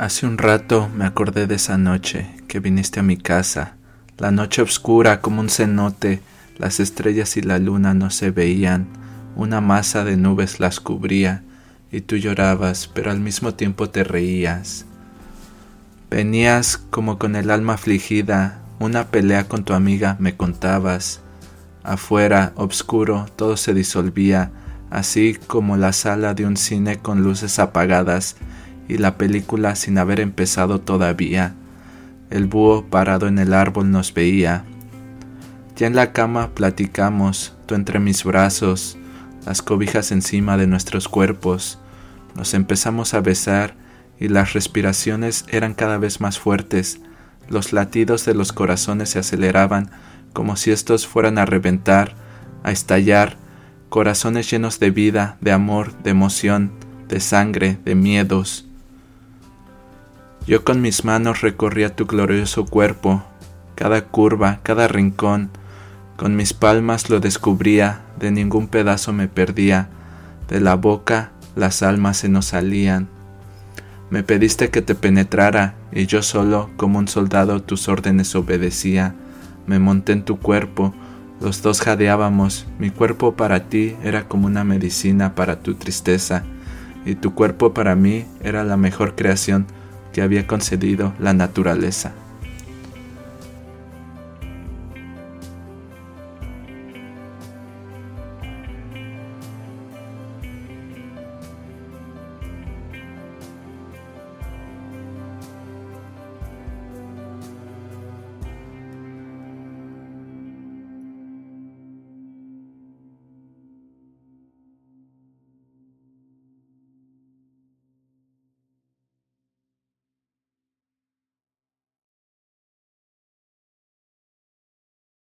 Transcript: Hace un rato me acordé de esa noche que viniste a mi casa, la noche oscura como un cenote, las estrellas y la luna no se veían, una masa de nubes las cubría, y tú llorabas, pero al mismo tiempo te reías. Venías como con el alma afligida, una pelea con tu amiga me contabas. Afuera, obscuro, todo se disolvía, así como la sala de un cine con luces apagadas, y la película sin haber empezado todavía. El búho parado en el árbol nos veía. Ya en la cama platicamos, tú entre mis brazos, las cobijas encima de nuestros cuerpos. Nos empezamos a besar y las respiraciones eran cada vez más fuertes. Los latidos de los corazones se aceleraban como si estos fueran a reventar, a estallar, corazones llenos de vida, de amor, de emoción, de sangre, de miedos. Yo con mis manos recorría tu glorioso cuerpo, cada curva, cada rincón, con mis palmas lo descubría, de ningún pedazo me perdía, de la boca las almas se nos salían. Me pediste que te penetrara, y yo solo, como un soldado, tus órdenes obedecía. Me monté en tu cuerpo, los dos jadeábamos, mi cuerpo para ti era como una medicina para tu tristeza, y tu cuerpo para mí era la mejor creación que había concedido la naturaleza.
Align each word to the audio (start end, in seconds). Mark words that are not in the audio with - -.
Hace 0.00 0.26
un 0.26 0.38
rato 0.38 0.88
me 0.96 1.04
acordé 1.04 1.46
de 1.46 1.56
esa 1.56 1.76
noche 1.76 2.26
que 2.48 2.58
viniste 2.58 3.00
a 3.00 3.02
mi 3.02 3.18
casa, 3.18 3.74
la 4.16 4.30
noche 4.30 4.62
oscura 4.62 5.20
como 5.20 5.42
un 5.42 5.50
cenote, 5.50 6.22
las 6.56 6.80
estrellas 6.80 7.36
y 7.36 7.42
la 7.42 7.58
luna 7.58 7.92
no 7.92 8.08
se 8.08 8.30
veían, 8.30 8.86
una 9.36 9.60
masa 9.60 10.02
de 10.02 10.16
nubes 10.16 10.58
las 10.58 10.80
cubría, 10.80 11.42
y 11.92 12.00
tú 12.00 12.16
llorabas, 12.16 12.88
pero 12.88 13.10
al 13.10 13.20
mismo 13.20 13.52
tiempo 13.52 13.90
te 13.90 14.02
reías. 14.02 14.86
Venías 16.08 16.78
como 16.78 17.18
con 17.18 17.36
el 17.36 17.50
alma 17.50 17.74
afligida, 17.74 18.62
una 18.78 19.08
pelea 19.08 19.48
con 19.48 19.64
tu 19.64 19.74
amiga 19.74 20.16
me 20.18 20.34
contabas. 20.34 21.20
Afuera, 21.82 22.54
obscuro, 22.56 23.26
todo 23.36 23.58
se 23.58 23.74
disolvía, 23.74 24.50
así 24.88 25.36
como 25.46 25.76
la 25.76 25.92
sala 25.92 26.32
de 26.32 26.46
un 26.46 26.56
cine 26.56 26.96
con 26.96 27.22
luces 27.22 27.58
apagadas, 27.58 28.36
y 28.90 28.98
la 28.98 29.16
película 29.16 29.76
sin 29.76 29.98
haber 29.98 30.18
empezado 30.18 30.80
todavía. 30.80 31.54
El 32.28 32.46
búho 32.46 32.86
parado 32.86 33.28
en 33.28 33.38
el 33.38 33.54
árbol 33.54 33.92
nos 33.92 34.12
veía. 34.12 34.64
Ya 35.76 35.86
en 35.86 35.94
la 35.94 36.12
cama 36.12 36.50
platicamos, 36.54 37.54
tú 37.66 37.76
entre 37.76 38.00
mis 38.00 38.24
brazos, 38.24 38.98
las 39.46 39.62
cobijas 39.62 40.10
encima 40.10 40.56
de 40.56 40.66
nuestros 40.66 41.06
cuerpos. 41.06 41.78
Nos 42.34 42.52
empezamos 42.52 43.14
a 43.14 43.20
besar 43.20 43.76
y 44.18 44.26
las 44.26 44.54
respiraciones 44.54 45.44
eran 45.48 45.74
cada 45.74 45.96
vez 45.96 46.20
más 46.20 46.40
fuertes. 46.40 47.00
Los 47.48 47.72
latidos 47.72 48.24
de 48.24 48.34
los 48.34 48.52
corazones 48.52 49.10
se 49.10 49.20
aceleraban 49.20 49.90
como 50.32 50.56
si 50.56 50.72
estos 50.72 51.06
fueran 51.06 51.38
a 51.38 51.46
reventar, 51.46 52.16
a 52.64 52.72
estallar, 52.72 53.36
corazones 53.88 54.50
llenos 54.50 54.80
de 54.80 54.90
vida, 54.90 55.36
de 55.40 55.52
amor, 55.52 55.96
de 56.02 56.10
emoción, 56.10 56.72
de 57.08 57.20
sangre, 57.20 57.78
de 57.84 57.94
miedos. 57.94 58.69
Yo 60.46 60.64
con 60.64 60.80
mis 60.80 61.04
manos 61.04 61.42
recorría 61.42 61.94
tu 61.94 62.06
glorioso 62.06 62.64
cuerpo, 62.64 63.22
cada 63.74 64.06
curva, 64.06 64.60
cada 64.62 64.88
rincón, 64.88 65.50
con 66.16 66.34
mis 66.34 66.54
palmas 66.54 67.08
lo 67.10 67.20
descubría, 67.20 68.00
de 68.18 68.30
ningún 68.30 68.66
pedazo 68.66 69.12
me 69.12 69.28
perdía, 69.28 69.88
de 70.48 70.60
la 70.60 70.76
boca 70.76 71.32
las 71.56 71.82
almas 71.82 72.18
se 72.18 72.28
nos 72.28 72.46
salían. 72.46 73.08
Me 74.08 74.22
pediste 74.22 74.70
que 74.70 74.82
te 74.82 74.94
penetrara, 74.94 75.74
y 75.92 76.06
yo 76.06 76.22
solo, 76.22 76.70
como 76.76 76.98
un 76.98 77.06
soldado, 77.06 77.62
tus 77.62 77.88
órdenes 77.88 78.34
obedecía. 78.34 79.14
Me 79.66 79.78
monté 79.78 80.12
en 80.12 80.24
tu 80.24 80.38
cuerpo, 80.38 80.92
los 81.40 81.62
dos 81.62 81.80
jadeábamos, 81.80 82.66
mi 82.78 82.90
cuerpo 82.90 83.36
para 83.36 83.68
ti 83.68 83.94
era 84.02 84.26
como 84.26 84.46
una 84.46 84.64
medicina 84.64 85.34
para 85.34 85.60
tu 85.60 85.74
tristeza, 85.74 86.44
y 87.06 87.14
tu 87.14 87.34
cuerpo 87.34 87.72
para 87.72 87.94
mí 87.94 88.26
era 88.42 88.64
la 88.64 88.76
mejor 88.76 89.14
creación 89.14 89.66
que 90.12 90.22
había 90.22 90.46
concedido 90.46 91.12
la 91.18 91.32
naturaleza. 91.32 92.12